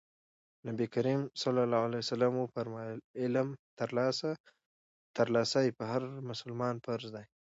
[0.67, 1.43] نبي کريم ص
[2.43, 3.47] وفرمايل علم
[5.17, 7.25] ترلاسی په هر مسلمان فرض دی.